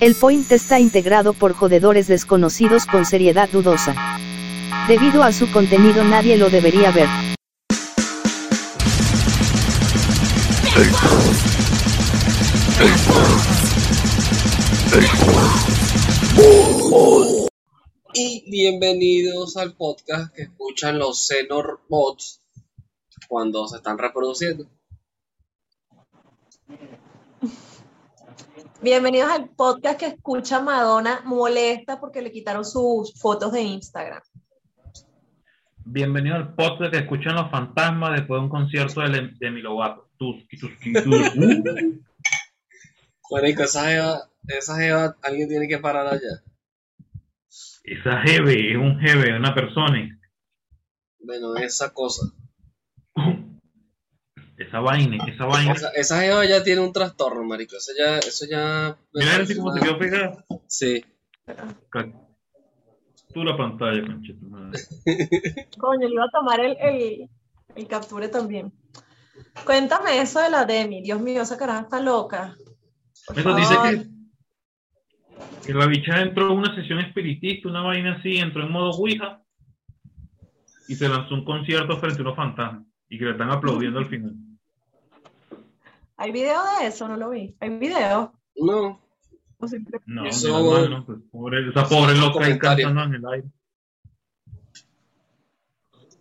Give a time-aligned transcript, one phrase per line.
[0.00, 3.94] El point está integrado por jodedores desconocidos con seriedad dudosa.
[4.88, 7.06] Debido a su contenido nadie lo debería ver.
[18.14, 22.40] Y bienvenidos al podcast que escuchan los Xenor bots
[23.28, 24.66] cuando se están reproduciendo.
[28.82, 34.22] Bienvenidos al podcast que escucha Madonna molesta porque le quitaron sus fotos de Instagram.
[35.84, 40.08] Bienvenido al podcast que escuchan los fantasmas después de un concierto de Demi Lovato.
[40.16, 41.36] Tus, tus, tus,
[43.30, 46.42] Marico, esa jeva, esa jeva, alguien tiene que parar allá.
[47.84, 50.18] Esa jeve es un jeve, una persona.
[51.18, 52.32] Bueno, esa cosa.
[54.60, 55.72] Esa vaina, esa vaina.
[55.72, 57.76] Esa, esa jeva ya tiene un trastorno, marico.
[57.76, 58.94] Eso ya, eso ya.
[59.14, 60.44] Mira así como se quedó pegada.
[60.66, 61.02] Sí.
[63.32, 64.78] Tú la pantalla, conchito madre.
[65.78, 67.30] Coño, le iba a tomar el, el,
[67.74, 68.70] el capture también.
[69.64, 71.00] Cuéntame eso de la Demi.
[71.00, 72.54] Dios mío, esa caraja está loca.
[73.34, 78.62] Eso dice que, que la bicha entró en una sesión espiritista, una vaina así, entró
[78.62, 79.42] en modo Ouija
[80.86, 84.06] y se lanzó un concierto frente a unos fantasmas y que le están aplaudiendo al
[84.06, 84.34] final.
[86.20, 87.08] ¿Hay video de eso?
[87.08, 87.56] No lo vi.
[87.60, 88.34] ¿Hay video?
[88.56, 89.00] No.
[89.58, 93.26] O simple- No, Eso- mi hermano, pues, pobre, esa pobre loca ahí cantando en el
[93.26, 93.48] aire.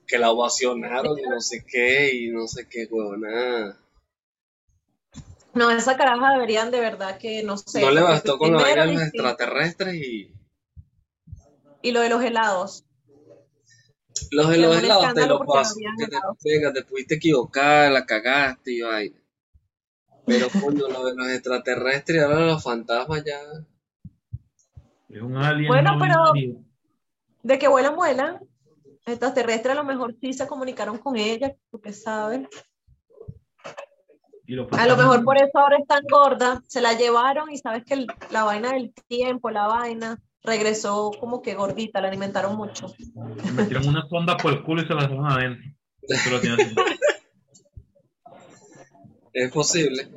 [0.07, 3.77] Que la ovacionaron y no sé qué, y no sé qué, huevona.
[5.53, 7.81] No, esa caraja deberían de verdad que no sé.
[7.81, 10.33] No le bastó con la vaina de los extraterrestres y.
[11.81, 12.85] Y lo de los helados.
[14.31, 15.75] Los de los helados te lo paso.
[16.43, 19.18] venga, te pudiste equivocar, la cagaste y vaina.
[20.29, 23.39] Pero coño, lo de los extraterrestres y ahora los fantasmas ya.
[25.09, 25.67] Es un alien.
[25.67, 26.33] Bueno, no pero-.
[27.43, 28.39] De que vuelan, vuelan.
[29.05, 32.47] Extraterrestres a lo mejor sí se comunicaron con ella, porque saben.
[34.45, 36.61] Y los A lo mejor por eso ahora es tan gorda.
[36.67, 41.41] Se la llevaron y sabes que el- la vaina del tiempo, la vaina, regresó como
[41.41, 42.93] que gordita, la alimentaron mucho.
[43.45, 45.71] Le metieron una sonda por el culo y se la dejaron adentro.
[46.07, 46.75] Eso lo tiene así.
[49.33, 50.09] Es posible.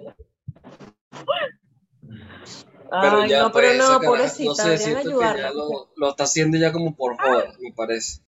[2.94, 5.04] Ay, Pero ya, no, pues, pero esa no, pobrecita, no sé,
[5.54, 8.20] lo, lo está haciendo ya como por joda, me parece.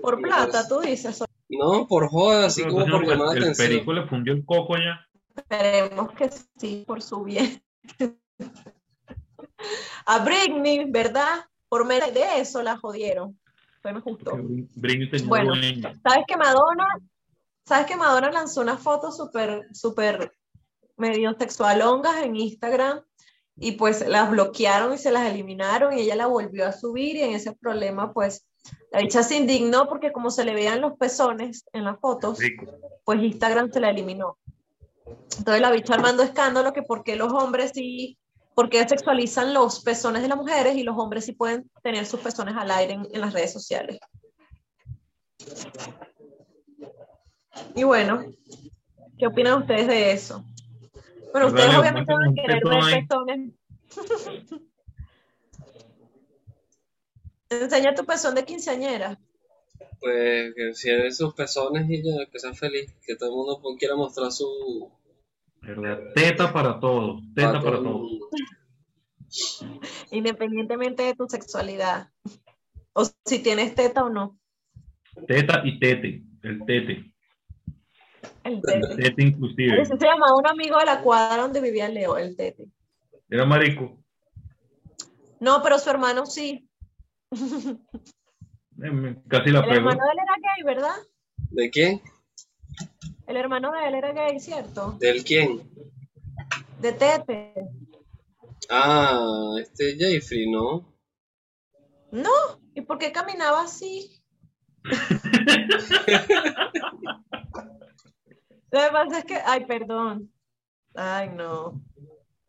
[0.00, 1.22] Por plata, tú dices.
[1.48, 3.68] No, por joda, así Pero como por el- llamar la el, atención.
[3.68, 5.04] perico le fundió el coco ya.
[5.36, 7.60] Esperemos que sí, por su bien.
[10.06, 11.44] A Britney, ¿verdad?
[11.68, 13.38] Por medio de eso la jodieron.
[13.82, 14.32] Fue justo.
[14.76, 15.54] Britney tenía Bueno.
[16.02, 16.86] ¿Sabes que Madonna,
[17.70, 20.36] sabes que Madonna lanzó una foto súper, súper
[20.96, 23.00] medio sexualongas en Instagram
[23.56, 27.22] y pues las bloquearon y se las eliminaron y ella la volvió a subir y
[27.22, 28.44] en ese problema pues
[28.90, 32.40] la dicha se indignó porque como se le veían los pezones en las fotos,
[33.04, 34.36] pues Instagram se la eliminó.
[35.38, 38.18] Entonces la bicha armando escándalo que por qué los hombres sí,
[38.56, 42.18] por qué sexualizan los pezones de las mujeres y los hombres sí pueden tener sus
[42.18, 44.00] pezones al aire en, en las redes sociales.
[47.74, 48.24] Y bueno,
[49.18, 50.44] ¿qué opinan ustedes de eso?
[51.32, 53.50] Bueno, ustedes Dale, obviamente van a querer ver pezones.
[57.50, 59.18] Enseña tu pezón de quinceañera.
[59.98, 62.94] Pues que cierre sus pezones y ya, que sea feliz.
[63.04, 64.90] Que todo el mundo pues, quiera mostrar su.
[65.60, 66.00] ¿Verdad?
[66.14, 67.20] Teta para todos.
[67.34, 68.00] Teta todo para todos.
[68.00, 68.28] mundo.
[70.10, 72.08] independientemente de tu sexualidad.
[72.92, 74.38] O si tienes teta o no.
[75.26, 76.22] Teta y tete.
[76.42, 77.12] El tete.
[78.44, 78.96] El tete.
[78.96, 79.82] Tete inclusive.
[79.82, 82.66] Ese se llamaba un amigo de la cuadra donde vivía Leo, el tete.
[83.28, 83.98] Era marico.
[85.40, 86.66] No, pero su hermano sí.
[88.76, 89.90] Me- Casi la El pegó.
[89.90, 90.96] hermano de él era gay, ¿verdad?
[91.50, 92.00] ¿De quién?
[93.26, 94.96] El hermano de él era gay, ¿cierto?
[94.98, 95.70] ¿Del quién?
[96.80, 97.54] De tete.
[98.70, 100.92] Ah, este Jeffrey, ¿no?
[102.10, 102.30] No,
[102.74, 104.20] ¿y por qué caminaba así?
[108.72, 110.32] Lo que pasa es que, ay, perdón.
[110.94, 111.80] Ay, no.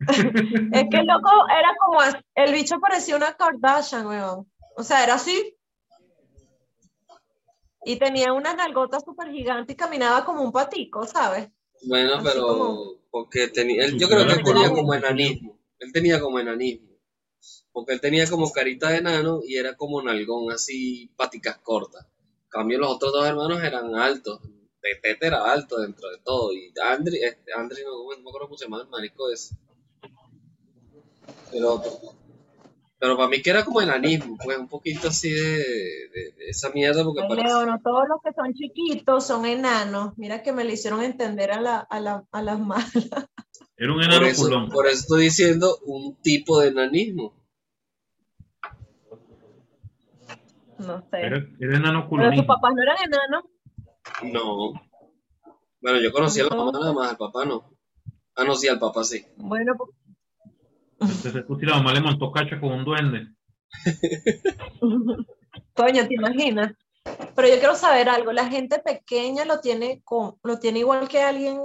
[0.72, 2.00] Es que el loco era como,
[2.34, 4.50] el bicho parecía una Kardashian, weón.
[4.76, 5.56] O sea, era así.
[7.84, 11.48] Y tenía unas nalgotas súper gigantes y caminaba como un patico, ¿sabes?
[11.86, 12.46] Bueno, Así pero.
[12.46, 13.84] como- Porque tenía.
[13.84, 15.58] Él, yo creo que él tenía como- como enanismo.
[15.78, 16.88] Él tenía como enanismo.
[17.72, 22.06] Porque él tenía como carita de enano y era como nalgón, así, paticas cortas.
[22.06, 24.40] En cambio, los otros dos hermanos eran altos.
[24.82, 26.52] De Tete era alto dentro de todo.
[26.52, 29.54] Y Andri, este, Andri no, no me acuerdo cómo se llama el marico ese.
[31.52, 31.92] el otro.
[32.98, 36.70] Pero para mí que era como enanismo, pues un poquito así de, de- de esa
[36.70, 40.12] mierda, porque parece- Leo, no todos los que son chiquitos son enanos.
[40.16, 42.92] Mira que me le hicieron entender a, la, a, la, a las malas.
[43.76, 44.68] Era un por enano eso, culón.
[44.68, 47.34] por eso estoy diciendo un tipo de enanismo.
[50.78, 51.20] No sé.
[51.20, 53.44] Era, era enano Pero sus papás no eran enanos.
[54.22, 54.72] No.
[55.80, 57.64] Bueno, yo conocí a la mamá nada más, al papá no.
[58.36, 59.24] Ah, no, sí, al papá sí.
[59.36, 59.90] Bueno, pues,
[61.00, 63.28] Entonces, tú, si la mamá le montó cacha con un duende.
[65.74, 66.74] coño, ¿te imaginas?
[67.34, 68.32] Pero yo quiero saber algo.
[68.32, 71.58] ¿La gente pequeña lo tiene, con, lo tiene igual que alguien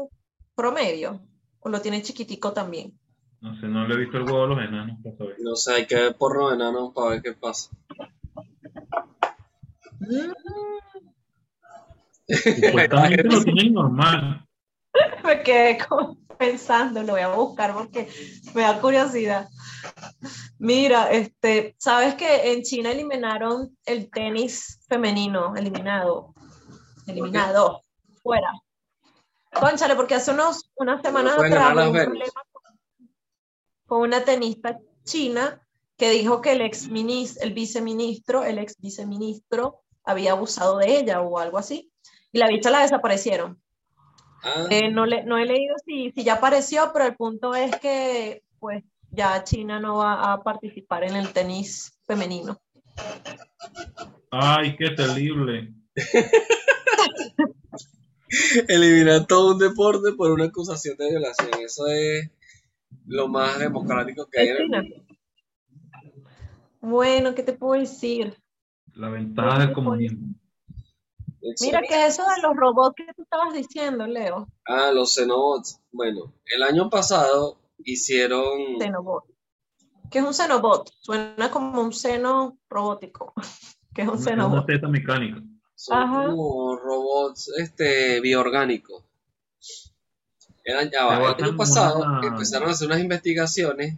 [0.55, 1.21] promedio?
[1.59, 2.97] ¿O lo tiene chiquitico también?
[3.41, 4.97] No sé, no le he visto el huevo a los enanos.
[5.03, 5.35] para saber.
[5.39, 7.69] No sé, hay que ver porno de enano para ver qué pasa.
[9.99, 10.31] Mm,
[12.27, 14.45] Supuestamente lo tienen normal.
[15.23, 15.77] Me quedé
[16.37, 18.07] pensando, lo voy a buscar porque
[18.53, 19.47] me da curiosidad.
[20.59, 25.55] Mira, este, ¿sabes que en China eliminaron el tenis femenino?
[25.55, 26.33] Eliminado.
[27.07, 27.81] Eliminado.
[28.21, 28.51] Fuera.
[29.51, 33.09] Cónchale, porque hace unos, unas semanas atrás hubo un problema con-
[33.87, 35.61] con una tenista china
[35.97, 36.87] que dijo que el ex
[37.41, 41.91] el viceministro, el ex viceministro había abusado de ella o algo así.
[42.31, 43.61] Y la bicha la desaparecieron.
[44.43, 47.75] Ah, Eh, no, le, no he leído si, si ya apareció, pero el punto es
[47.77, 52.59] que pues ya China no va a participar en el tenis femenino.
[54.31, 55.73] Ay, qué terrible.
[58.67, 61.49] eliminar todo un deporte por una acusación de violación.
[61.63, 62.29] Eso es
[63.05, 64.81] lo más democrático que hay en el China.
[64.81, 64.95] mundo.
[66.81, 68.37] Bueno, ¿qué te puedo decir?
[68.93, 70.35] La ventaja del comunismo.
[71.61, 74.47] Mira, ¿qué es eso de los robots que tú estabas diciendo, Leo?
[74.65, 75.79] Ah, los Xenobots.
[75.91, 78.79] Bueno, el año pasado hicieron...
[78.79, 79.23] Xenobot.
[80.11, 80.89] ¿Qué es un Xenobot?
[80.99, 83.33] Suena como un seno robótico.
[83.93, 84.65] ¿Qué es un Una Xenobot?
[84.65, 85.41] teta mecánica.
[85.75, 86.25] Son Ajá.
[86.27, 89.03] como robots este, bioorgánicos.
[90.63, 93.95] El año pasado una- empezaron a hacer unas investigaciones,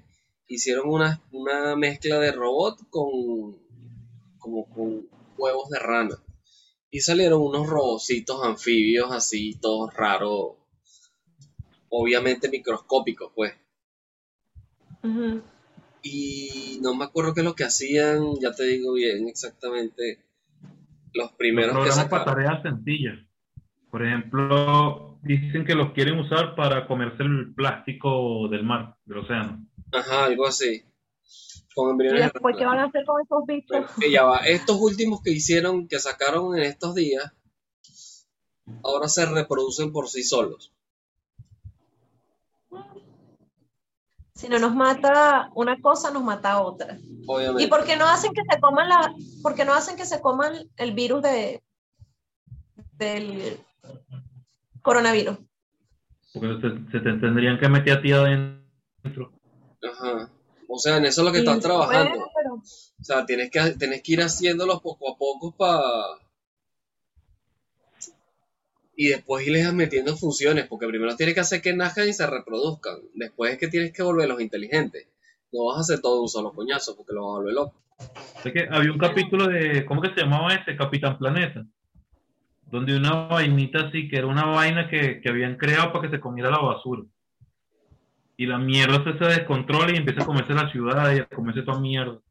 [0.48, 3.58] hicieron una, una mezcla de robot con,
[4.38, 5.08] como con
[5.38, 6.16] huevos de rana.
[6.92, 10.58] Y salieron unos robocitos anfibios así, todos raros,
[11.90, 13.54] obviamente microscópicos, pues.
[15.04, 15.42] Ujú.
[16.02, 20.20] Y no me acuerdo qué es lo que hacían, ya te digo bien exactamente
[21.14, 22.26] los Los primeros que programas para sacaron.
[22.26, 23.20] tareas sencillas.
[23.92, 29.66] Por ejemplo, dicen que los quieren usar para comerse el plástico del mar, del océano.
[29.92, 30.84] Ajá, algo así.
[31.76, 33.70] Con ¿Y embriones después qué van a hacer con esos bichos?
[33.70, 34.38] Bueno, que ya va.
[34.40, 37.32] Estos últimos que hicieron, que sacaron en estos días,
[38.84, 40.74] ahora se reproducen por sí solos.
[44.34, 46.98] Si no nos mata una cosa, nos mata otra.
[46.98, 47.68] ¿Y Obviamente.
[47.68, 50.70] por qué no hacen que se coman la, por qué no hacen que se coman
[50.78, 51.62] el virus de
[52.94, 53.60] del
[54.82, 55.38] coronavirus?
[56.34, 59.34] Porque se, se te tendrían que meter a ti adentro.
[59.84, 60.30] Ajá.
[60.72, 62.12] O sea, en eso es lo que Sí, están trabajando.
[62.12, 65.82] bueno, pero- O sea, tienes que, tienes que ir haciéndolos poco a poco para...
[68.96, 72.98] Y después irles metiendo funciones, porque primero tienes que hacer que nazcan y se reproduzcan.
[73.14, 75.08] Después es que tienes que volverlos inteligentes.
[75.54, 77.76] No vas a hacer todo un solo coñazo, porque lo vas a volver loco.
[78.44, 80.76] Sé que había un capítulo de, ¿cómo que se llamaba ese?
[80.76, 81.66] Capitán Planeta.
[82.70, 86.20] Donde una vainita así, que era una vaina que, que habían creado para que se
[86.22, 87.04] comiera la basura.
[88.40, 91.62] Y la mierda se, se descontrola y empieza a comerse la ciudad y a comerse
[91.62, 92.22] toda mierda.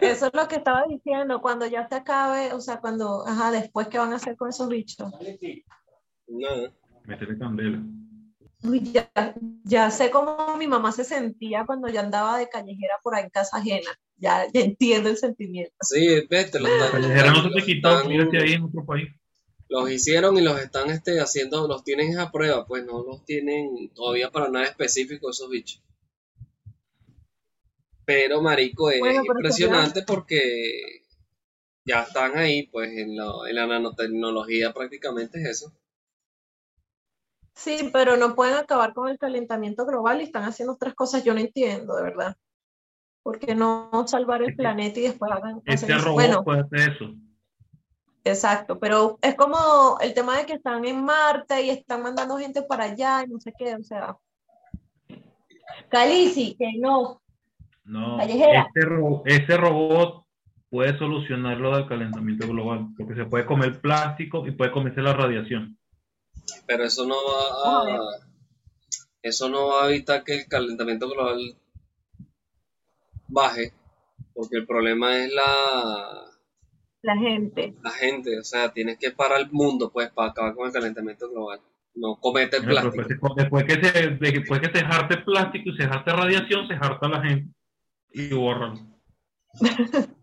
[0.00, 3.86] Eso es lo que estaba diciendo, cuando ya se acabe, o sea, cuando, ajá, después,
[3.86, 5.08] ¿qué van a hacer con esos bichos?
[6.26, 6.72] Nada.
[7.04, 7.80] Meterle candela.
[8.64, 9.08] Uy, ya,
[9.62, 13.30] ya sé cómo mi mamá se sentía cuando yo andaba de callejera por ahí en
[13.30, 13.92] casa ajena.
[14.16, 15.76] Ya, ya entiendo el sentimiento.
[15.82, 19.08] Sí, ves, te lo están, Callejera no se te quitó, mírate ahí en otro país.
[19.68, 23.90] Los hicieron y los están este, haciendo, los tienen a prueba, pues no los tienen
[23.94, 25.82] todavía para nada específico esos bichos.
[28.04, 31.02] Pero marico, es Bueno, impresionante porque
[31.84, 35.72] ya están ahí, pues en la, en la nanotecnología prácticamente es eso.
[37.54, 41.34] Sí, pero no pueden acabar con el calentamiento global y están haciendo otras cosas, yo
[41.34, 42.36] no entiendo, de verdad.
[43.22, 46.60] ¿Por qué no salvar el Es que planeta y después hagan Este robot Bueno, puede
[46.60, 47.14] hacer eso.
[48.30, 52.62] Exacto, pero es como el tema de que están en Marte y están mandando gente
[52.62, 54.16] para allá y no sé qué, o sea.
[55.88, 57.20] Calici, que no.
[57.84, 60.24] No, este, ro- ese robot
[60.68, 65.12] puede solucionar lo del calentamiento global, porque se puede comer plástico y puede comerse la
[65.12, 65.78] radiación.
[66.66, 67.98] Pero eso no va a,
[69.22, 71.56] eso no va a evitar que el calentamiento global
[73.28, 73.72] baje,
[74.34, 76.24] porque el problema es la,
[77.06, 77.72] La gente.
[77.82, 81.30] la gente, o sea, tienes que parar el mundo, pues, para acabar con el calentamiento
[81.30, 81.60] global.
[81.94, 83.04] No comete el plástico.
[83.08, 87.08] Después, después que se, después que se jarte plástico y se jarte radiación, se jarta
[87.08, 87.54] la gente
[88.12, 88.96] y borran.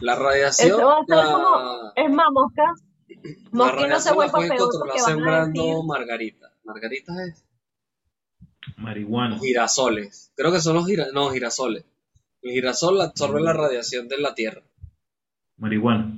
[0.00, 2.62] La radiación, la, como- Es más, Mosca.
[3.08, 5.84] la Mosca no se vuelva peor controlar porque van a sembrando decir.
[5.86, 6.52] margaritas.
[6.64, 7.44] Margaritas es
[8.76, 9.38] Marihuana.
[9.40, 10.32] girasoles.
[10.36, 11.84] Creo que son los gira, no, girasoles.
[12.42, 14.62] El girasol absorbe la radiación de la Tierra.
[15.58, 16.14] Marihuana.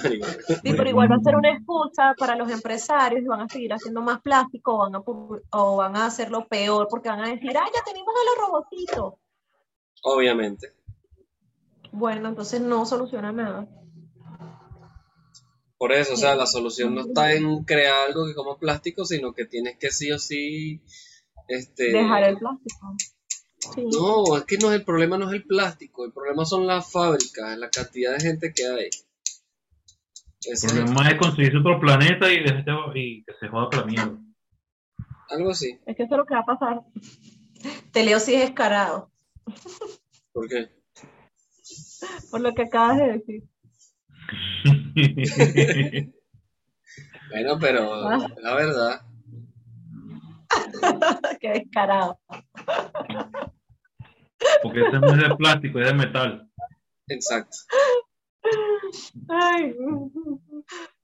[0.00, 0.20] Sí,
[0.62, 4.02] pero igual va a ser una excusa para los empresarios y van a seguir haciendo
[4.02, 7.68] más plástico o van a, o van a hacerlo peor porque van a decir, ah,
[7.72, 9.14] ya tenemos a los robotitos.
[10.02, 10.72] Obviamente.
[11.92, 13.68] Bueno, entonces no soluciona nada.
[15.78, 19.32] Por eso, o sea, la solución no está en crear algo que coma plástico, sino
[19.32, 20.82] que tienes que sí o sí,
[21.46, 22.96] este, Dejar el plástico.
[23.74, 23.84] Sí.
[23.92, 26.90] no, es que no es el problema, no es el plástico, el problema son las
[26.90, 28.90] fábricas, la cantidad de gente que hay.
[30.44, 33.84] El Ese es problema es conseguirse otro planeta y, dejarte- y que se joda para
[33.84, 34.18] mierda.
[35.30, 35.78] algo así.
[35.86, 36.80] Es que eso es lo que va a pasar.
[37.92, 39.10] Te leo si es descarado,
[40.32, 40.68] ¿Por qué?
[42.30, 43.42] por lo que acabas de decir.
[47.30, 48.26] Bueno, pero Ah.
[48.40, 49.02] la verdad,
[51.40, 52.18] Qué descarado.
[54.62, 56.50] Porque ese no es de plástico, es de metal.
[57.08, 57.56] exacto.
[59.28, 59.74] Ay,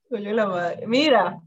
[0.09, 0.87] coño la madre.
[0.87, 1.39] Mira,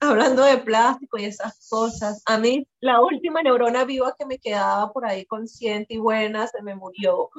[0.00, 4.92] hablando de plástico y esas cosas, a mí la última neurona viva que me quedaba
[4.92, 7.30] por ahí consciente y buena se me murió.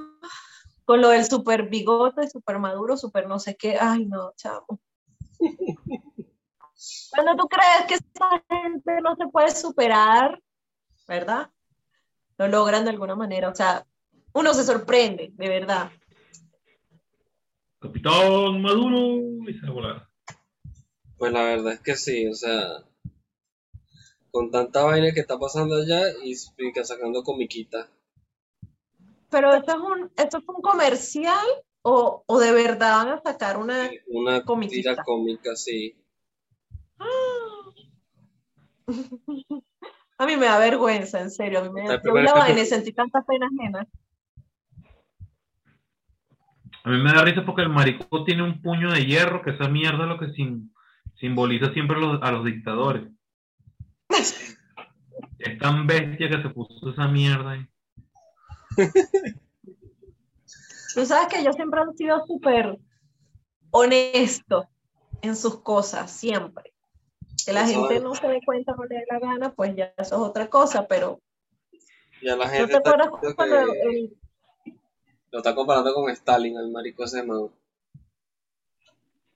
[0.85, 3.77] Con lo del super bigote, super maduro, super no sé qué.
[3.79, 4.79] Ay, no, chamo.
[7.11, 10.41] Cuando tú crees que esa gente no se puede superar,
[11.07, 11.51] ¿verdad?
[12.37, 13.49] Lo logran de alguna manera.
[13.49, 13.85] O sea,
[14.33, 15.91] uno se sorprende, de verdad.
[17.79, 20.07] Capitán Maduro y se volar.
[21.17, 22.83] Pues la verdad es que sí, o sea,
[24.31, 27.89] con tanta vaina que está pasando allá y, sacando comiquita.
[29.29, 31.45] Pero esto es un, esto fue un comercial
[31.81, 33.89] o, o de verdad van a sacar una.
[34.07, 34.91] Una Comiquita.
[34.91, 35.95] tira cómica, sí.
[40.17, 41.59] A mí me da vergüenza, en serio.
[41.59, 41.99] A mí me da.
[42.03, 43.87] Yo y sentí tanta pena ajena.
[46.83, 49.67] A mí me da risa porque el marico tiene un puño de hierro, que esa
[49.67, 50.71] mierda es lo que sim-
[51.19, 53.03] simboliza siempre a los, a los dictadores.
[55.39, 57.65] Es tan bestia que se puso esa mierda ahí.
[60.93, 62.77] Tú sabes que yo siempre he sido súper
[63.71, 64.67] honesto
[65.21, 66.73] en sus cosas, siempre.
[67.45, 68.03] Que la Eso gente es.
[68.03, 70.87] no se dé cuenta, no le dé la gana, pues ya eso es otra cosa,
[70.87, 71.19] pero
[72.21, 74.13] Ya la ¿no te acuerdas cuando que el-
[75.31, 77.53] lo está comparando con Stalin, el marico ese de Maduro.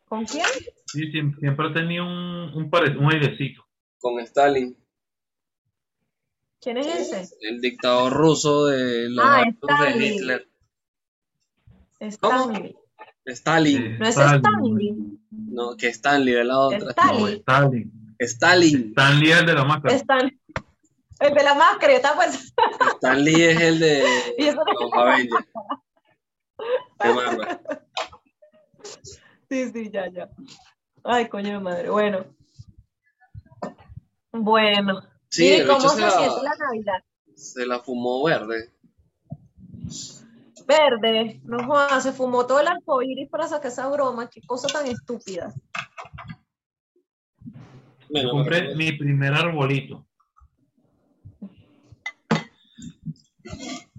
[0.05, 0.45] ¿Con quién?
[0.85, 3.65] Sí, siem- siempre ha tenido un, un, pare- un airecito.
[3.99, 4.77] Con Stalin,
[6.61, 7.35] ¿Quién es ese?
[7.41, 10.13] el dictador ruso de los Ah, actos de Stalin.
[10.13, 10.47] Hitler.
[11.99, 12.75] Stanley.
[13.25, 14.41] Stalin, ¿No es Stalin.
[14.45, 14.95] Stanley?
[15.31, 16.79] no, que Stanley de la otra.
[16.79, 17.37] No, Stalin.
[17.39, 18.15] Stalin.
[18.19, 19.95] Stalin, Stanley es el de la máscara.
[19.95, 20.39] Stan-
[21.19, 22.53] El de la máscara, yo estaba pensando.
[22.95, 24.03] Stanley es el de
[24.55, 25.45] los Avengers.
[26.99, 27.47] Marvel.
[29.49, 30.29] Sí, sí, ya, ya.
[31.03, 31.89] Ay, coño de madre.
[31.89, 32.25] Bueno.
[34.31, 35.01] Bueno.
[35.29, 37.03] Sí, ¿Y el cómo se se la- siente la Navidad?
[37.35, 38.73] Se la fumó verde.
[40.67, 41.41] Verde.
[41.43, 44.29] No jodas, se fumó todo el arcoíris para sacar esa broma.
[44.29, 45.53] Qué cosa tan estúpida.
[48.09, 50.05] Yo compré mi primer arbolito.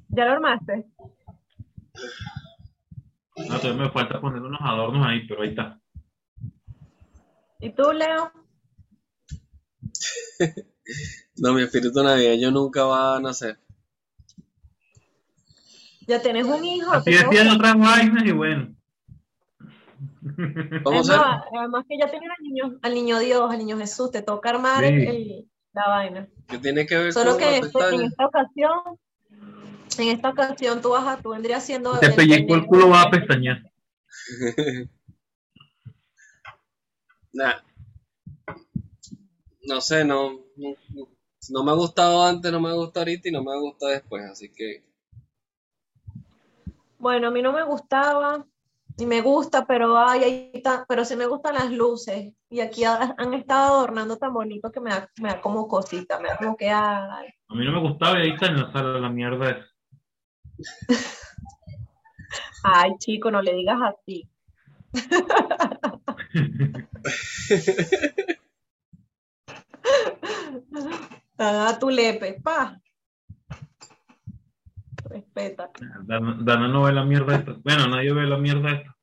[0.09, 0.87] ¿Ya lo armaste?
[3.37, 5.79] No, todavía me falta poner unos adornos ahí, pero ahí está.
[7.61, 8.33] ¿Y tú, Leo?
[11.39, 13.59] No, mi espíritu navideño nunca va a nacer.
[16.07, 16.93] ¿Ya tienes un hijo?
[16.93, 18.73] Así ¿Te decían otras vainas y bueno.
[20.85, 21.17] ¿Cómo ser?
[21.17, 24.51] no, además que ya tienes al niño, al niño Dios, al niño Jesús, te toca
[24.51, 24.93] armar Sí.
[24.95, 26.29] el- la vaina.
[26.47, 28.79] ¿Qué tiene que ver Solo con que este- en esta ocasión,
[29.99, 33.07] en esta ocasión tú vas a, tú vendrías siendo Te el pellizco el culo, vas
[33.07, 33.63] a pestañear.
[37.35, 37.61] Nah.
[39.69, 43.59] No sé, no, no, me ha gustado antes, no me gusta ahorita y no me
[43.59, 44.83] gusta después, así que
[46.99, 48.47] Bueno, a mí no me gustaba,
[48.99, 52.33] y me gusta, pero ay, ahí está, pero sí me gustan las luces.
[52.49, 56.19] Y aquí ha- han estado adornando tan bonito que me da, me da como cosita,
[56.19, 57.29] me da como que ay.
[57.49, 59.67] A mí no me gustaba y ahí está en la sala la mierda esa.
[62.63, 64.29] Ay, chico, no le digas así.
[71.39, 72.81] Ah, tu lepe, pa.
[75.05, 75.71] Respeta.
[76.05, 77.53] Dana, Dana no ve la mierda esta.
[77.63, 78.97] Bueno, nadie ve la mierda esta.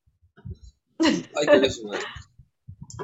[0.99, 1.69] Ay, madre.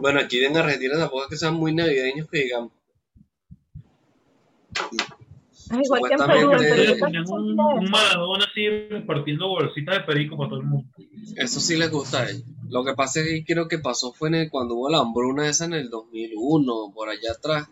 [0.02, 2.72] Bueno, aquí en Argentina tampoco es que sean muy navideños que digamos.
[5.84, 10.60] Igual que en Perú, son un, un maradona así repartiendo bolsitas de perico para todo
[10.62, 10.90] el mundo.
[11.36, 12.44] Eso sí les gusta a ellos.
[12.70, 15.48] Lo que pasa es que creo que pasó fue en el- cuando hubo la hambruna
[15.48, 17.70] esa en el 2001, por allá atrás.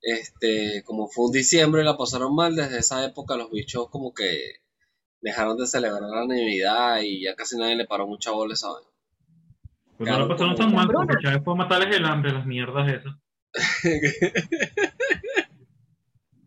[0.00, 2.56] Este, como fue un diciembre, la pasaron mal.
[2.56, 4.56] Desde esa época los bichos como que
[5.20, 8.68] dejaron de celebrar la Navidad y ya casi nadie le paró mucha bola esa.
[9.98, 12.88] Pero Claro, no la pasaron tan mal porque Chávez fue matarles el hambre, las mierdas
[12.92, 13.14] esas.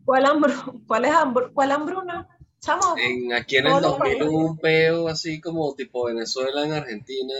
[0.06, 2.28] ¿Cuál, hambru- cuál es hambru- cuál hambruna?
[2.60, 4.28] Chamo, En, aquí en el Todos los 2000 países.
[4.28, 7.34] hubo un peo así como tipo Venezuela en Argentina.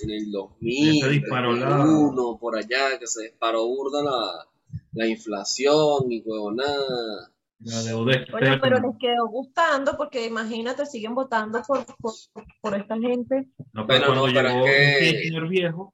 [0.00, 4.46] En el 2000, Se disparó la- 2001, por allá, que se disparó burda la,
[4.92, 7.30] la inflación y huevonada.
[7.60, 8.60] La deuda Oye, externa.
[8.62, 12.12] pero les quedó gustando porque imagínate, siguen votando por, por,
[12.60, 13.48] por esta gente.
[13.72, 15.92] No, pero cuando no, pero llegó es que- señor viejo,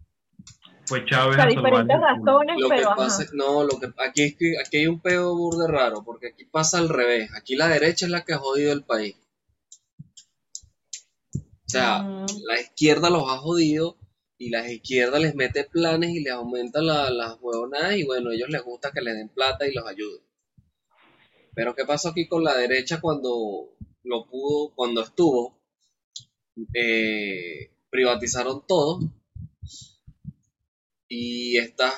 [0.87, 3.33] fue Chávez diferentes razones, Lo que pero pasa, ajá.
[3.35, 6.79] no, lo que aquí es que aquí hay un peo burde raro, porque aquí pasa
[6.79, 7.31] al revés.
[7.35, 9.17] Aquí la derecha es la que ha jodido el país.
[11.37, 12.27] O sea, Mm.
[12.47, 13.97] la izquierda los ha jodido
[14.39, 18.35] y la izquierda les mete planes y les aumenta la- las huevonadas y bueno, a
[18.35, 20.21] ellos les gusta que les den plata y los ayuden.
[21.55, 25.59] Pero ¿qué pasó aquí con la derecha cuando lo pudo, cuando estuvo?
[26.75, 29.01] Eh, privatizaron todo
[31.17, 31.95] y estas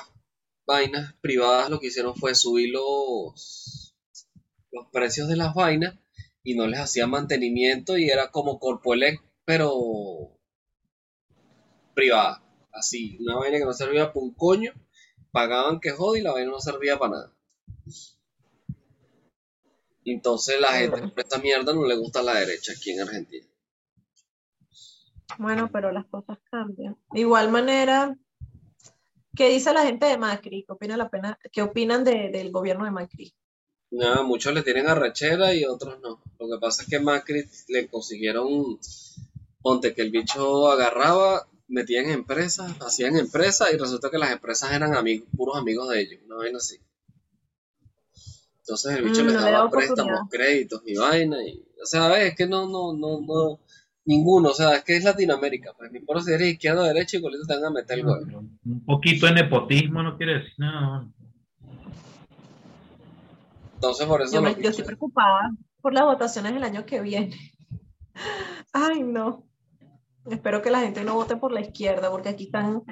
[0.67, 3.95] vainas privadas lo que hicieron fue subir los,
[4.71, 5.97] los precios de las vainas
[6.43, 10.37] y no les hacía mantenimiento y era como Corpoelec, pero
[11.95, 12.43] privada.
[12.71, 14.71] Así, una vaina que no servía para un coño,
[15.31, 17.33] pagaban que jode y la vaina no servía para nada.
[20.05, 23.47] Entonces la gente esta mierda no le gusta la derecha aquí en Argentina.
[25.39, 26.97] Bueno, pero las cosas cambian.
[27.11, 28.15] De igual manera,
[29.37, 30.63] ¿qué dice la gente de Macri?
[30.65, 33.33] ¿Qué opina la pena, qué opinan de- del gobierno de Macri?
[33.91, 36.21] Nada, muchos le tienen arrechera y otros no.
[36.39, 38.79] Lo que pasa es que Macri le consiguieron,
[39.61, 44.71] ponte que el bicho agarraba, metían en empresas, hacían empresas y resulta que las empresas
[44.71, 46.77] eran amigos, puros amigos de ellos, una vaina así.
[48.59, 51.85] Entonces el bicho Mm, les no le daba da préstamos, créditos y vaina y, o
[51.85, 53.59] sea, ves, es que no, no, no, no,
[54.07, 57.17] ninguno, o sea, es que es Latinoamérica, pues ni por si eres izquierda o derecha
[57.17, 58.05] y te van a meter el.
[58.05, 61.05] Pero Un poquito de nepotismo no quiere decir nada.
[63.75, 67.35] Entonces por eso Yo, me- yo estoy preocupada por las votaciones del año que viene.
[68.73, 69.43] Ay, no.
[70.29, 72.83] Espero que la gente no vote por la izquierda, porque aquí están.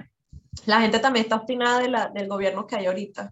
[0.66, 3.32] La gente también está obstinada de la- del gobierno que hay ahorita.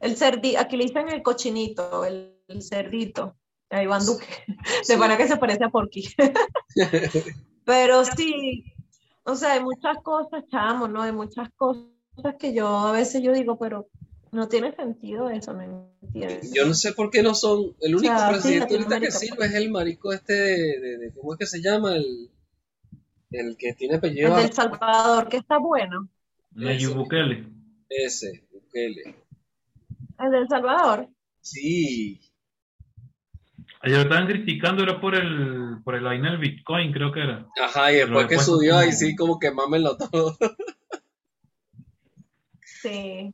[0.00, 3.36] El cerdi, aquí le dicen el cochinito, el, el cerdito,
[3.70, 4.26] a Iván Duque.
[4.82, 4.96] Sí.
[4.96, 6.08] De que se parece a Porky.
[7.64, 8.64] Pero sí,
[9.24, 11.02] o sea, hay muchas cosas, chamo, ¿no?
[11.02, 11.86] Hay muchas cosas
[12.38, 13.88] que yo a veces yo digo, pero
[14.32, 16.46] no tiene sentido eso, no entiendo.
[16.52, 17.74] Yo no sé por qué no son.
[17.80, 21.12] El único sea, sí, presidente ahorita que sirve es el marico este de, de- de-
[21.12, 21.94] ¿Cómo es que se llama?
[21.96, 22.30] El,
[23.30, 24.36] el que tiene El apellido.
[24.36, 26.08] del Salvador, que está bueno.
[26.52, 27.46] Nayib Bukele.
[27.88, 29.14] Ese, Bukele.
[30.18, 31.08] El del Salvador.
[31.40, 32.20] Sí.
[33.82, 37.46] Ayer estaban criticando, era por el, por el vaina del Bitcoin, creo que era.
[37.62, 40.36] Ajá, y después Lo que después subió como- ahí sí, como que mámenlo todo.
[42.82, 43.32] Sí.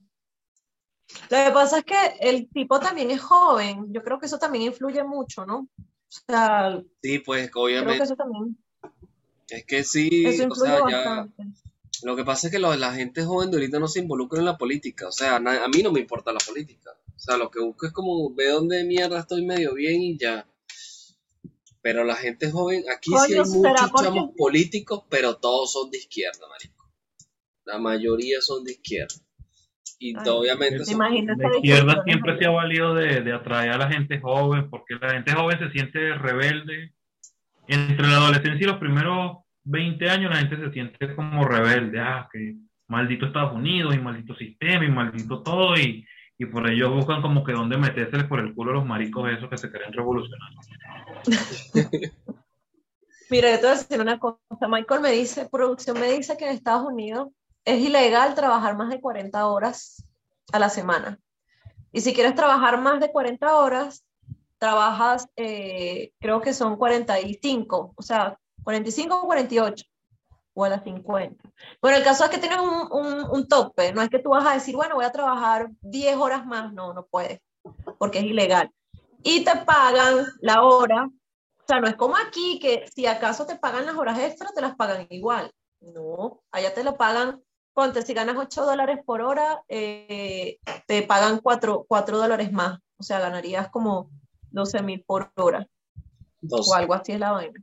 [1.31, 3.93] Lo que pasa es que el tipo también es joven.
[3.93, 5.69] Yo creo que eso también influye mucho, ¿no?
[5.79, 5.87] O
[6.27, 8.05] sea, Sí, pues creo que obviamente.
[8.05, 8.57] eso también,
[9.49, 11.29] Es que sí, eso o sea, ya.
[12.03, 14.45] Lo que pasa es que lo- la gente joven de ahorita no se involucra en
[14.47, 15.09] la política.
[15.09, 16.91] O sea, na- a mí no me importa la política.
[17.17, 20.47] O sea, lo que busco es como ve dónde mierda estoy medio bien y ya.
[21.83, 25.91] Pero la gente joven, aquí sí hay ¿será muchos porque- chamos políticos, pero todos son
[25.91, 26.91] de izquierda, marico.
[27.65, 29.15] La mayoría son de izquierda.
[29.99, 33.91] Y Ay, obviamente son- La izquierda siempre se ha valido de, de atraer a la
[33.91, 36.93] gente joven, porque la gente joven se siente rebelde.
[37.69, 41.99] Entre la adolescencia y los primeros 20 años, la gente se siente como rebelde.
[42.01, 42.57] Ah, que
[42.89, 46.05] maldito Estados Unidos, y maldito sistema, y maldito todo, y,
[46.39, 49.49] y por ello buscan como que dónde meterse por el culo a los maricos esos
[49.49, 50.69] que se creen revolucionarios.
[53.31, 54.39] Mira, yo te voy a decir una cosa.
[54.69, 57.31] Michael me dice, producción me dice que en Estados Unidos
[57.65, 60.07] es ilegal trabajar más de 40 horas
[60.53, 61.19] a la semana.
[61.93, 64.07] Y si quieres trabajar más de 40 horas,
[64.59, 69.85] trabajas, eh, creo que son 45, o sea, 45 o 48
[70.57, 71.37] o a las 50.
[71.83, 74.47] Bueno, el caso es que tienes un, un, un, tope, no es que tú vas
[74.47, 77.41] a decir, bueno, voy a trabajar 10 horas más, no, no puedes,
[77.99, 78.73] porque es ilegal.
[79.23, 83.57] Y te pagan la hora, o sea, no es como aquí, que si acaso te
[83.57, 85.53] pagan las horas extras, te las pagan igual.
[85.81, 87.43] No, allá te lo pagan,
[87.75, 93.03] ponte, si ganas 8 dólares por hora, eh, te pagan 4, 4 dólares más, o
[93.03, 94.11] sea, ganarías como
[94.53, 95.69] 12 mil por hora.
[96.51, 97.61] O algo así es la vaina.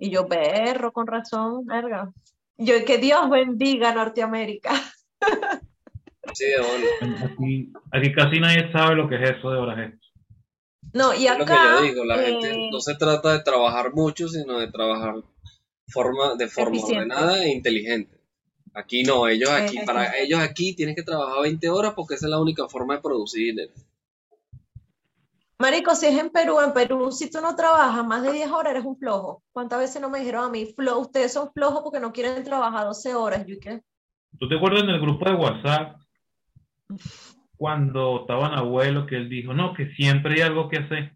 [0.00, 2.10] Y yo, perro, con razón, verga.
[2.56, 4.72] Yo, que Dios bendiga Norteamérica.
[6.34, 10.12] Sí, de aquí, aquí, casi nadie sabe lo que es eso de horas extras.
[10.92, 11.32] No, y acá.
[11.32, 14.60] Es lo que yo digo, la gente eh, no se trata de trabajar mucho, sino
[14.60, 15.16] de trabajar
[15.88, 17.14] forma, de forma Eficiente.
[17.14, 18.20] ordenada e inteligente.
[18.74, 22.26] Aquí no, ellos aquí, Eh, para ellos aquí tienes que trabajar 20 horas porque esa
[22.26, 23.72] es la única forma de producir dinero.
[25.60, 28.72] Marico, si es en Perú, en Perú, si tú no trabajas más de 10 horas,
[28.72, 29.42] eres un flojo.
[29.52, 32.86] ¿Cuántas veces no me dijeron a mí, flow, ustedes son flojos porque no quieren trabajar
[32.86, 33.46] 12 horas?
[33.46, 33.80] Yo, ¿y ¿qué?
[34.38, 35.96] ¿Tú te acuerdas en el grupo de WhatsApp
[37.58, 41.12] cuando estaban abuelo que él dijo, no, que siempre hay algo que hacer?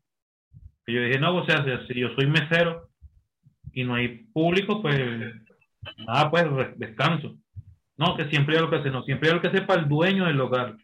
[0.85, 2.91] Que yo dije, no, o sea, si yo soy mesero
[3.73, 5.01] y no hay público, pues
[6.07, 6.45] nada, pues
[6.77, 7.35] descanso.
[7.97, 9.89] No, que siempre hay algo que hacer, no, siempre hay algo que hacer para el
[9.89, 10.77] dueño del hogar.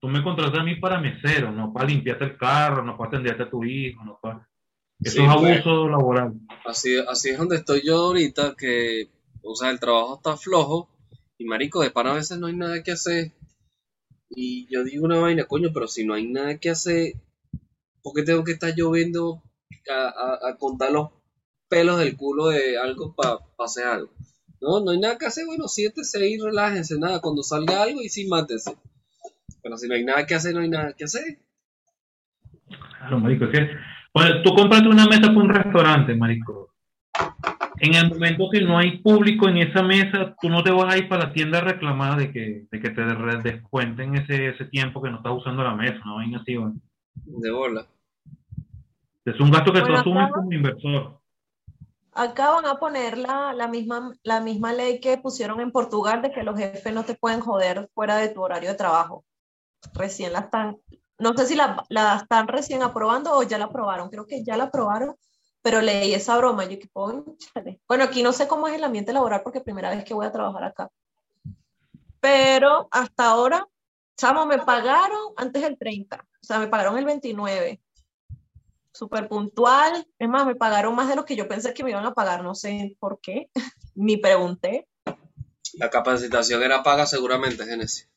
[0.00, 3.42] Tú me contratas a mí para mesero, no para limpiarte el carro, no para atenderte
[3.44, 4.48] a tu hijo, no para...
[5.02, 5.64] Eso Sí, es pues.
[5.64, 6.34] abuso laboral.
[6.64, 9.08] Así, así es donde estoy yo ahorita, que,
[9.42, 10.88] o sea, el trabajo está flojo
[11.38, 13.32] y marico, de pana a veces no hay nada que hacer.
[14.30, 17.14] Y yo digo una vaina, coño, pero si no hay nada que hacer,
[18.02, 19.42] ¿por qué tengo que estar yo viendo
[19.90, 21.10] a, a- a contar los
[21.68, 24.12] pelos del culo de algo para hacer algo?
[24.60, 28.08] No, no hay nada que hacer, bueno, siéntese y relájense, nada, cuando salga algo y
[28.10, 28.76] sí, mátese.
[29.62, 31.38] Pero si no hay nada que hacer, no hay nada que hacer.
[32.98, 33.70] Claro, marico, es que
[34.12, 36.74] bueno, tú compraste una mesa para un restaurante, marico.
[37.78, 40.98] En el momento que no hay público en esa mesa, tú no te vas a
[40.98, 43.02] ir para la tienda a reclamar de que, de que te
[43.42, 46.72] descuenten ese, ese tiempo que no estás usando la mesa, una vaina así, güey.
[47.14, 47.86] De bola.
[49.24, 51.20] Es un gasto que tú asumes como inversor.
[52.12, 56.32] Acá van a poner la, la misma, la misma ley que pusieron en Portugal de
[56.32, 59.24] que los jefes no te pueden joder fuera de tu horario de trabajo.
[59.94, 60.78] Recién la están,
[61.18, 64.56] no sé si la, la están recién aprobando o ya la aprobaron, creo que ya
[64.56, 65.16] la aprobaron,
[65.62, 67.80] pero leí esa broma, yo que cónchale.
[67.86, 70.32] Bueno, aquí no sé cómo es el ambiente laboral porque primera vez que voy a
[70.32, 70.90] trabajar acá.
[72.20, 73.66] Pero hasta ahora,
[74.16, 77.80] chamo, me pagaron antes del 30, o sea, me pagaron el 29
[78.92, 80.06] súper puntual.
[80.18, 82.42] Es más, me pagaron más de lo que yo pensé que me iban a pagar,
[82.42, 83.50] no sé por qué,
[83.94, 84.88] ni pregunté.
[85.74, 88.08] La capacitación era paga seguramente, Genesis.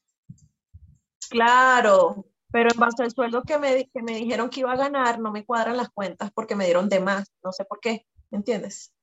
[1.33, 5.19] Claro, pero en base al sueldo que me, que me dijeron que iba a ganar,
[5.19, 8.93] no me cuadran las cuentas porque me dieron de más, no sé por qué, ¿entiendes?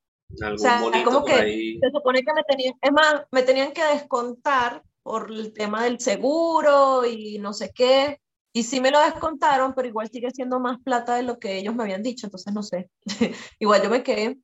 [0.41, 1.79] Algún O sea, bonito como que ahí.
[1.79, 5.99] se supone que me tenían, es más, me tenían que descontar por el tema del
[5.99, 8.21] seguro y no sé qué.
[8.53, 11.75] Y sí me lo descontaron, pero igual sigue siendo más plata de lo que ellos
[11.75, 12.89] me habían dicho, entonces no sé.
[13.59, 14.37] Igual yo me quedé,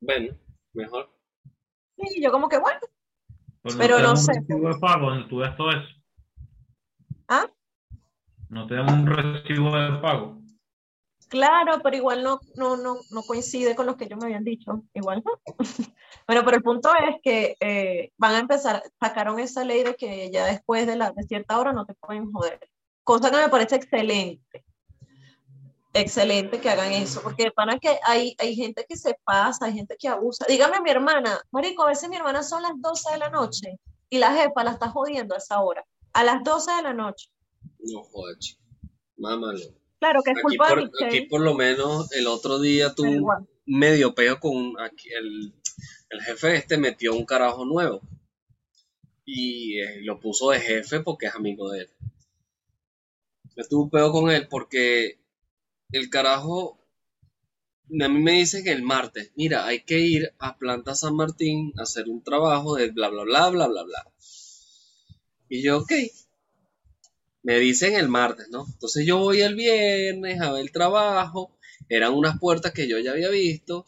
[0.00, 0.34] Bueno,
[0.74, 1.10] mejor.
[1.96, 2.80] y yo como que bueno,
[3.62, 4.32] Pero Pero no sé.
[4.46, 5.88] de pago tú ves todo eso.
[7.28, 7.50] ¿Ah?
[8.48, 10.38] No te dan un recibo de pago.
[11.28, 14.82] Claro, pero igual no, no, no, no coincide con lo que ellos me habían dicho.
[14.94, 15.32] Igual no.
[16.26, 20.30] Bueno, pero el punto es que eh, van a empezar, sacaron esa ley de que
[20.30, 22.68] ya después de, la, de cierta hora no te pueden joder.
[23.02, 24.64] Cosa que me parece excelente.
[25.94, 29.96] Excelente que hagan eso, porque para que hay, hay gente que se pasa, hay gente
[29.98, 30.44] que abusa.
[30.46, 33.78] Dígame mi hermana, Marico, a veces mi hermana son las 12 de la noche
[34.10, 35.84] y la jefa la está jodiendo a esa hora.
[36.12, 37.30] A las 12 de la noche.
[37.80, 38.58] No jodas.
[39.16, 39.60] Mámalo.
[39.98, 42.94] Claro que es Aquí culpa de por, Michelle, aquí por lo menos el otro día
[42.98, 43.48] igual.
[43.66, 45.52] medio peo con aquí el,
[46.10, 48.00] el jefe este metió un carajo nuevo
[49.24, 51.90] y eh, lo puso de jefe porque es amigo de él.
[53.56, 55.18] Yo tuve un peo con él porque
[55.90, 56.78] el carajo
[57.90, 61.72] a mí me dice que el martes, mira, hay que ir a Planta San Martín
[61.78, 64.12] a hacer un trabajo de bla bla bla bla bla bla.
[65.48, 65.92] Y yo, ok.
[67.42, 68.66] Me dicen el martes, ¿no?
[68.66, 71.50] Entonces yo voy el viernes a ver el trabajo.
[71.88, 73.86] Eran unas puertas que yo ya había visto.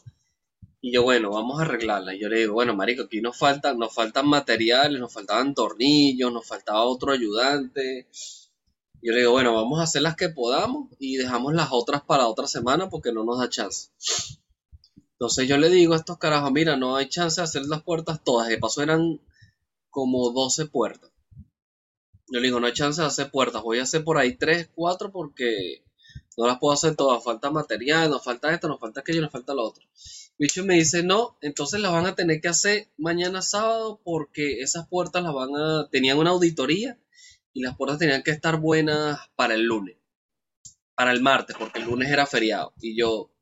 [0.81, 2.15] Y yo, bueno, vamos a arreglarlas.
[2.15, 6.33] Y yo le digo, bueno, marico, aquí nos faltan, nos faltan materiales, nos faltaban tornillos,
[6.33, 8.09] nos faltaba otro ayudante.
[9.03, 12.29] Yo le digo, bueno, vamos a hacer las que podamos y dejamos las otras para
[12.29, 13.89] otra semana porque no nos da chance.
[15.13, 18.25] Entonces yo le digo a estos carajos, mira, no hay chance de hacer las puertas
[18.25, 18.49] todas.
[18.49, 19.21] De paso eran
[19.91, 21.10] como 12 puertas.
[22.31, 24.71] Yo le digo, no hay chance de hacer puertas, voy a hacer por ahí 3,
[24.75, 25.83] 4 porque
[26.37, 29.53] no las puedo hacer todas, falta material, nos falta esto, nos falta aquello, nos falta
[29.53, 29.85] lo otro.
[30.39, 34.89] Bicho me dice, no, entonces las van a tener que hacer mañana sábado porque esas
[34.89, 36.99] puertas las van a, tenían una auditoría
[37.53, 39.97] y las puertas tenían que estar buenas para el lunes,
[40.95, 42.73] para el martes, porque el lunes era feriado.
[42.81, 43.33] Y yo,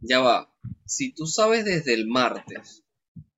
[0.00, 0.54] ya va,
[0.86, 2.84] si tú sabes desde el martes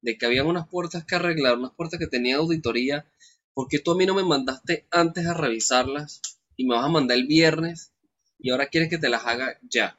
[0.03, 3.07] de que había unas puertas que arreglar, unas puertas que tenían auditoría,
[3.57, 6.21] ¿por qué tú a mí no me mandaste antes a revisarlas
[6.57, 7.91] y me vas a mandar el viernes
[8.39, 9.99] y ahora quieres que te las haga ya?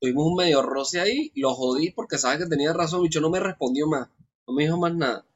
[0.00, 3.40] Tuvimos un medio roce ahí, lo jodí porque sabes que tenía razón, bicho no me
[3.40, 4.08] respondió más,
[4.46, 5.26] no me dijo más nada.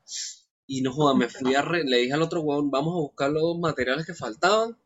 [0.68, 3.58] Y no joda, me fui a le dije al otro weón, vamos a buscar los
[3.58, 4.78] materiales que faltaban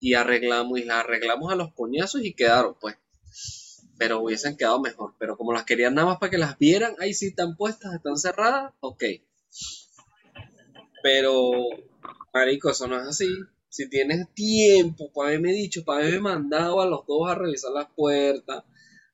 [0.00, 2.96] y arreglamos y las arreglamos a los coñazos y quedaron, pues.
[3.98, 5.14] Pero hubiesen quedado mejor.
[5.18, 8.16] Pero como las querían nada más para que las vieran, ahí sí están puestas, están
[8.16, 9.04] cerradas, ok.
[11.02, 11.42] Pero,
[12.36, 13.28] marico, eso no es así.
[13.68, 17.88] Si tienes tiempo para haberme dicho, para haberme mandado a los dos a revisar las
[17.94, 18.64] puertas,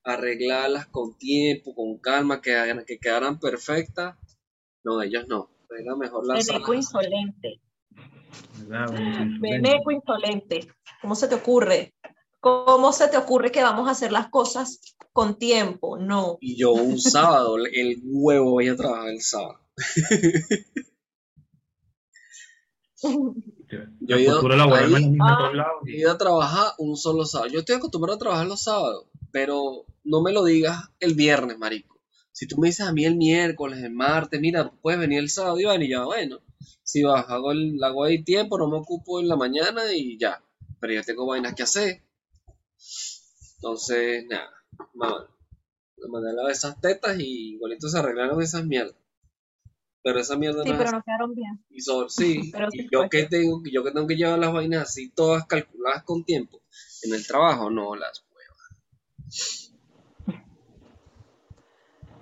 [0.05, 2.53] arreglarlas con tiempo, con calma, que,
[2.87, 4.17] que quedaran perfectas.
[4.85, 5.51] No, ellos no.
[5.79, 7.61] Era mejor Beneco insolente.
[9.41, 10.69] Beneco insolente.
[11.01, 11.95] ¿Cómo se te ocurre?
[12.41, 14.81] ¿Cómo se te ocurre que vamos a hacer las cosas
[15.13, 15.97] con tiempo?
[15.97, 16.39] No.
[16.41, 19.61] Y yo un sábado, el huevo voy a trabajar el sábado.
[23.03, 24.41] yo he ido,
[25.87, 27.51] he ido a trabajar un solo sábado.
[27.51, 32.01] Yo estoy acostumbrado a trabajar los sábados, pero no me lo digas el viernes, marico.
[32.33, 35.59] Si tú me dices a mí el miércoles, el martes, mira, puedes venir el sábado,
[35.59, 36.41] y ya, bueno,
[36.83, 40.43] si vas, hago, el, hago ahí tiempo, no me ocupo en la mañana y ya.
[40.81, 42.03] Pero yo tengo vainas que hacer.
[43.57, 44.51] Entonces, nada,
[44.95, 45.29] mamá.
[45.99, 48.97] Me mandé a lavar esas tetas y igualito se arreglaron esas mierdas.
[50.03, 51.65] Pero esa mierda sí, no pero no quedaron bien.
[51.71, 55.47] Y sí, y yo que tengo, yo que tengo que llevar las vainas así todas
[55.47, 56.61] calculadas con tiempo
[57.03, 58.25] en el trabajo, no las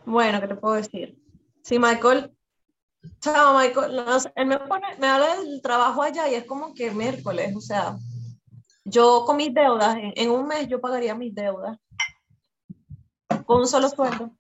[0.04, 1.16] Bueno, ¿qué te puedo decir?
[1.62, 2.34] Sí, Michael.
[3.20, 4.02] Chao, Michael.
[4.34, 7.96] él me, pone, me habla del trabajo allá y es como que miércoles, o sea,
[8.84, 11.78] yo con mis deudas, en, un mes yo pagaría mis deudas
[13.46, 14.32] con un solo sueldo.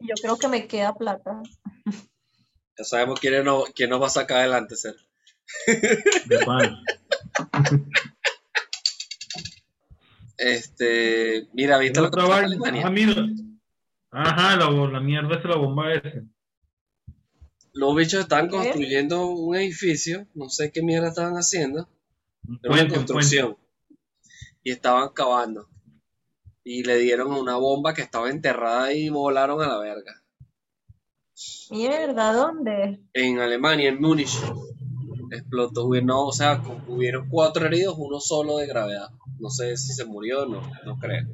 [0.00, 1.42] Yo creo que me queda plata.
[2.78, 4.96] Ya sabemos quién, no, quién nos va a sacar adelante, Ser.
[10.36, 12.86] este, mira, ¿viste lo que pasa en Alemania?
[14.10, 16.22] Ajá, la, la mierda es la bomba esa.
[17.72, 21.88] Los bichos están construyendo un edificio, no sé qué mierda estaban haciendo,
[22.62, 23.56] era una construcción.
[24.62, 25.68] Y estaban cavando.
[26.64, 30.22] Y le dieron una bomba que estaba enterrada y volaron a la verga.
[31.70, 33.00] Mierda, ¿dónde?
[33.12, 34.38] En Alemania, en Múnich.
[35.30, 39.08] Explotó, no, o sea, hubieron cuatro heridos, uno solo de gravedad.
[39.38, 41.26] No sé si se murió o no, no creo.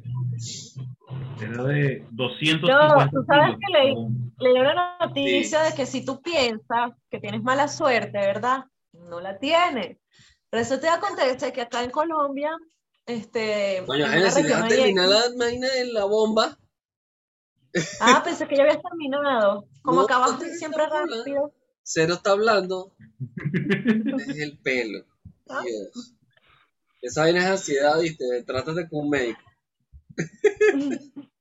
[1.41, 3.95] Era de 250 No, tú sabes que leí,
[4.39, 8.65] leí una noticia de que si tú piensas que tienes mala suerte, ¿verdad?
[8.93, 9.97] No la tienes.
[10.49, 12.51] Pero eso te da contexto que acá en Colombia,
[13.05, 13.83] este...
[13.85, 16.57] Bueno, si dejas terminar la vaina de la bomba.
[17.99, 19.67] Ah, pensé que ya habías terminado.
[19.81, 21.53] Como acabaste siempre rápido.
[21.81, 22.95] Cero está hablando.
[24.27, 25.05] es el pelo.
[25.49, 25.63] ¿Ah?
[27.01, 28.43] Esa vaina es ansiedad, viste.
[28.45, 29.41] Trátate con un médico.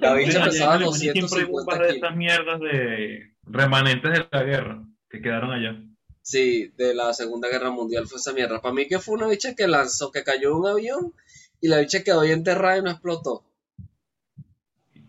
[0.00, 5.78] La bicha pesaba 250 de estas mierdas de remanentes de la guerra que quedaron allá.
[6.22, 8.60] Sí, de la Segunda Guerra Mundial fue esa mierda.
[8.60, 11.14] Para mí que fue una bicha que lanzó, que cayó un avión
[11.60, 13.44] y la bicha quedó ahí enterrada y no explotó.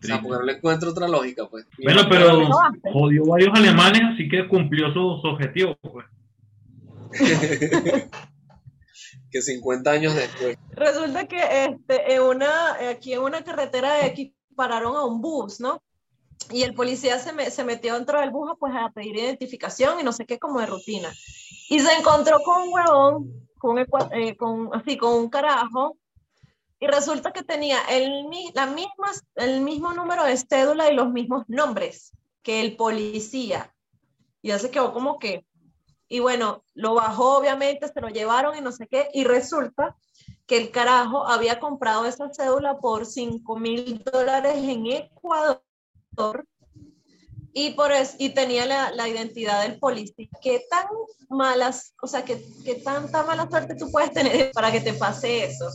[0.01, 1.65] O sea, porque no le encuentro otra lógica, pues.
[1.83, 2.49] Bueno, pero
[2.93, 6.05] jodió varios alemanes, así que cumplió sus objetivos, pues.
[9.31, 10.57] que 50 años después.
[10.71, 15.59] Resulta que este, en una, aquí en una carretera de aquí pararon a un bus,
[15.59, 15.81] ¿no?
[16.51, 20.11] Y el policía se, se metió dentro del bus pues, a pedir identificación y no
[20.11, 21.09] sé qué, como de rutina.
[21.69, 25.97] Y se encontró con un huevón, con, eh, con, así, con un carajo,
[26.79, 31.43] y resulta que tenía el, la misma, el mismo número de cédula y los mismos
[31.47, 33.73] nombres que el policía.
[34.41, 35.45] Y ya se quedó como que,
[36.07, 39.97] y bueno, lo bajó obviamente, se lo llevaron y no sé qué, y resulta
[40.47, 45.61] que el carajo había comprado esa cédula por 5 mil dólares en Ecuador
[47.67, 50.27] y, por y tenía la, la, identidad del policía.
[50.41, 50.85] ¿Qué tan
[51.29, 55.45] malas, o sea, qué, qué tanta mala suerte tú puedes tener para que te pase
[55.45, 55.65] eso?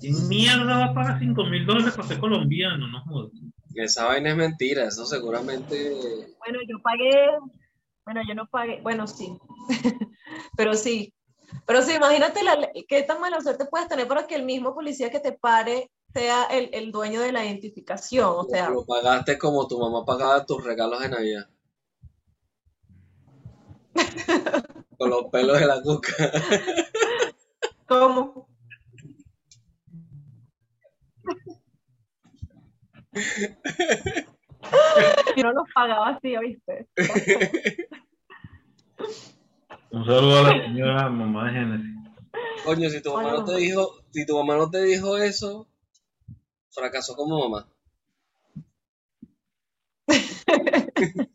[0.00, 2.86] ¿Quién mierda va a pagar 5 mil dólares para ser colombiano?
[2.88, 3.32] No jodas.
[3.74, 5.94] Esa vaina es mentira, eso seguramente...
[6.38, 7.28] Bueno, yo pagué
[8.04, 9.38] bueno, yo no pagué, bueno, sí,
[10.56, 11.14] pero sí.
[11.66, 15.10] Pero sí, imagínate la, qué tan mala suerte puedes tener para que el mismo policía
[15.10, 18.28] que te pare sea el, el dueño de la identificación.
[18.28, 21.48] O sea, Lo pagaste como tu mamá pagaba tus regalos de Navidad.
[24.98, 26.12] Con los pelos de la cuca.
[27.90, 28.48] ¿cómo?
[35.36, 36.88] Yo no los pagaba así, ¿viste?
[39.90, 41.96] Un saludo a la señora mamá de Génesis.
[42.64, 45.66] Coño, si tu mamá no te dijo, si tu mamá no te dijo eso,
[46.70, 47.66] fracasó como mamá.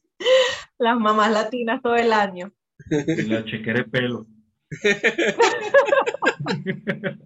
[0.77, 2.51] Las mamás latinas todo el año.
[2.89, 4.25] Y la chequera de pelo.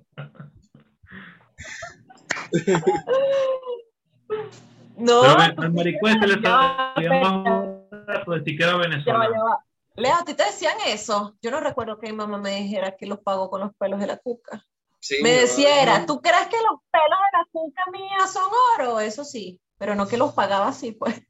[4.97, 7.43] No, Pero al- al maricuete le salía más
[7.89, 9.33] barato decir que era ya va, venezolano.
[9.33, 9.65] ya va.
[9.95, 11.35] Leo, ¿a ti te decían eso?
[11.41, 14.07] Yo no recuerdo que mi mamá me dijera que los pagó con los pelos de
[14.07, 14.63] la cuca.
[14.99, 18.99] Sí, Me decía era, ¿tú crees que los pelos de la cuca mía son oro?
[18.99, 21.21] Eso sí, pero no que los pagaba así, pues.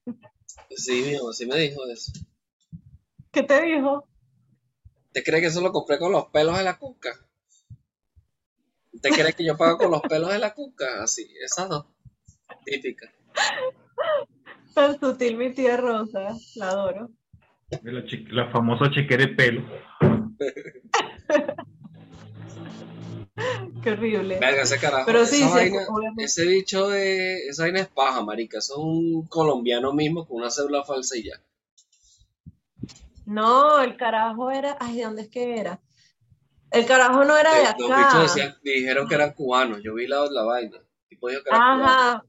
[0.75, 2.11] Sí, mi mamá sí me dijo eso.
[3.31, 4.07] ¿Qué te dijo?
[5.11, 7.11] ¿Te crees que eso lo compré con los pelos de la cuca?
[9.01, 11.03] ¿Te crees que yo pago con los pelos de la cuca?
[11.03, 11.85] Así, esas dos.
[12.65, 13.11] Típicas.
[14.73, 17.09] Tan sutil mi tía Rosa, la adoro.
[18.31, 19.61] La famosa chequera de pelo.
[23.83, 24.39] Qué horrible.
[24.39, 25.05] Verga, ese carajo.
[25.05, 25.85] Pero sí, esa sí, vaina,
[26.17, 27.47] ese bicho de.
[27.47, 28.59] Esa vaina es paja, marica.
[28.59, 31.41] Eso es un colombiano mismo con una cédula falsa y ya.
[33.25, 35.79] No, el carajo era, ay, ¿de dónde es que era?
[36.71, 37.97] El carajo no era de Los acá.
[37.97, 39.81] bichos decían, dijeron que eran cubanos.
[39.83, 40.77] Yo vi la, la vaina.
[41.07, 41.91] Tipo dijo que eran cubanos.
[41.91, 42.25] Ajá.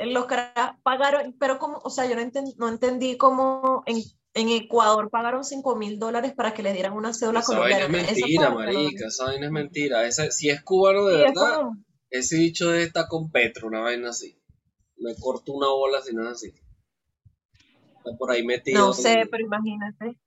[0.00, 3.98] Los carajos pagaron, pero como, o sea, yo no, enten- no entendí cómo en,
[4.34, 7.86] en Ecuador pagaron 5 mil dólares para que les dieran una cédula Esa vaina es
[7.86, 8.16] colombiana.
[8.16, 9.06] Mentira, marica.
[9.08, 10.06] Esa vaina es mentira.
[10.06, 11.60] Ese- si es cubano de Sí, verdad,
[12.10, 14.38] ese bicho está con Petro, una vaina así.
[14.98, 16.52] Me corto una bola si no es así.
[17.98, 18.86] Está por ahí metido.
[18.88, 20.18] No sé, pero imagínate.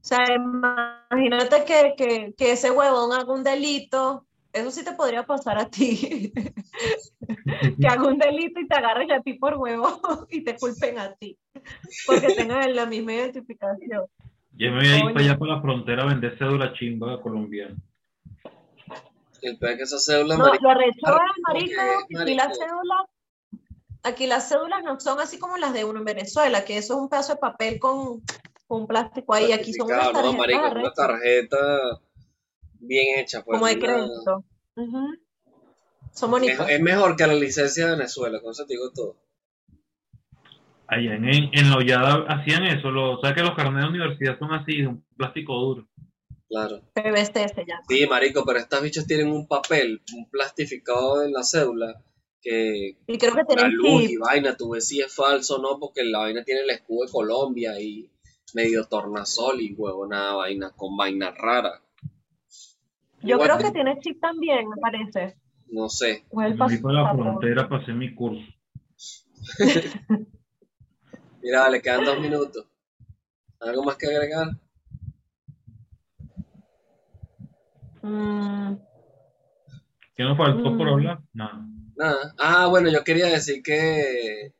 [0.00, 4.27] O sea, imagínate que, que, que ese huevón haga un delito.
[4.52, 6.32] Eso sí te podría pasar a ti.
[7.80, 11.14] que haga un delito y te agarren a ti por huevo y te culpen a
[11.14, 11.38] ti.
[12.06, 14.06] Porque tengan la misma identificación.
[14.56, 17.76] Ya me voy a ir para allá para la frontera a vender cédula chimba colombiana.
[19.42, 22.48] El peor es que esa cédula, No, marica, lo arrecho Marico, es, marico, aquí las
[22.48, 22.64] marico.
[22.64, 23.06] cédulas,
[24.02, 27.00] aquí las cédulas no son así como las de uno en Venezuela, que eso es
[27.00, 28.22] un pedazo de papel con
[28.66, 29.52] un plástico ahí.
[29.52, 32.00] Aquí son unas certificado, no, tarjetas marico, es una tarjeta
[32.80, 33.44] bien hecha.
[33.44, 34.44] Pues, como de crédito.
[36.12, 36.68] Son es, bonitas.
[36.70, 39.16] es mejor que la licencia de Venezuela, con eso te digo todo.
[40.86, 42.90] Allá en, en, la hollada hacían eso.
[42.90, 45.88] Lo, ¿Sabes que los carnets de universidad son así, un plástico duro?
[46.48, 46.80] Claro.
[46.94, 47.82] PVC se llama.
[47.88, 52.02] Sí, marico, pero estas bichas tienen un papel, un plastificado en la cédula,
[52.40, 55.62] que Y creo que la tienen luz y vaina, tú ves si es falso o
[55.62, 58.10] no, porque la vaina tiene el escudo de Colombia y
[58.54, 61.82] medio tornasol y huevo, nada, vaina, con vaina rara.
[63.22, 65.36] Yo creo que tiene chip también, me parece.
[65.70, 66.24] No sé.
[66.30, 68.42] O el Yo fui para la frontera para hacer mi curso.
[71.42, 72.66] Mira, le quedan dos minutos.
[73.60, 74.48] ¿Algo más que agregar?
[78.02, 78.74] Mm,
[80.14, 80.92] ¿Qué nos faltó por Mm.
[80.92, 81.18] hablar?
[81.32, 81.66] Nada.
[81.96, 82.34] Nada.
[82.38, 84.52] Ah, bueno, yo quería decir que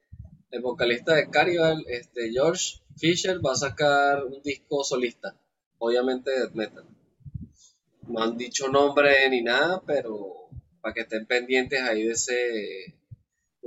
[0.50, 5.36] el vocalista de Carnival, este George Fisher, va a sacar un disco solista.
[5.78, 6.84] Obviamente de metal.
[8.08, 10.48] No han dicho nombre ni nada, pero
[10.80, 12.94] para que estén pendientes ahí de ese, de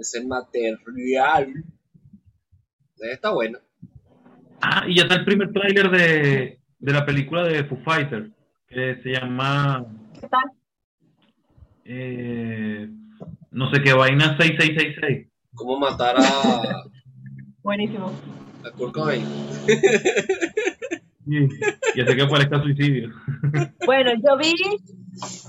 [0.02, 1.54] ese material.
[3.00, 3.60] Está bueno.
[4.62, 8.30] Ah, y ya está el primer tráiler de, de la película de Foo Fighters,
[8.68, 9.86] que se llama
[10.20, 10.52] ¿Qué tal?
[11.86, 12.88] eh,
[13.52, 15.28] no sé qué vaina 6666.
[15.56, 16.84] ¿Cómo matar a,
[17.64, 18.12] Buenísimo.
[18.64, 19.26] a Kurt Cobain?
[21.32, 21.48] Sí,
[21.96, 23.10] ya sé que parezca suicidio.
[23.86, 24.54] Bueno, yo vi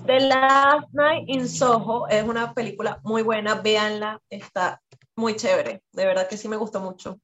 [0.07, 4.81] The Last Night in Soho, es una película muy buena, véanla, está
[5.17, 7.19] muy chévere, de verdad que sí me gustó mucho.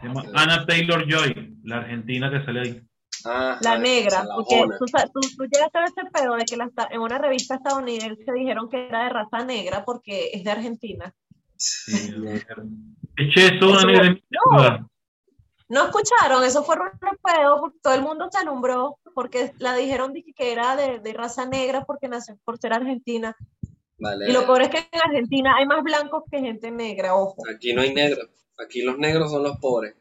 [0.00, 2.82] Se llama Anna Taylor Joy, la argentina que sale ahí.
[3.26, 6.70] Ah, La negra, porque tú, tú, tú llegaste a ver ese pedo de que la
[6.90, 11.12] en una revista estadounidense dijeron que era de raza negra porque es de Argentina.
[11.56, 12.14] Sí,
[13.16, 14.88] Eche eso, una negra mierda.
[15.68, 16.44] ¿No escucharon?
[16.44, 20.76] Eso fue un pedo porque todo el mundo se alumbró porque la dijeron que era
[20.76, 23.36] de, de raza negra porque nació por ser argentina.
[23.98, 24.28] Vale.
[24.30, 27.42] Y lo peor es que en Argentina hay más blancos que gente negra, ojo.
[27.52, 28.28] Aquí no hay negros.
[28.56, 29.94] Aquí los negros son los pobres.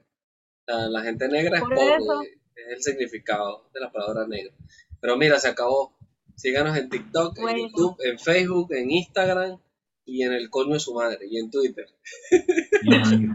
[0.67, 1.95] La, la gente negra es pobre.
[1.95, 2.21] eso.
[2.55, 4.53] Es el significado de la palabra negro.
[5.01, 5.97] Pero mira, se acabó.
[6.35, 7.57] Síganos en TikTok, Bueno.
[7.59, 9.59] en YouTube, en Facebook, en Instagram
[10.05, 11.87] y en el coño de su madre y en Twitter.
[12.83, 13.33] Y en.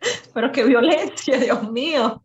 [0.34, 2.20] Pero qué violencia, Dios mío.